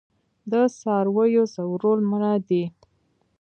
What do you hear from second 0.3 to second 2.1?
د څارویو ځورول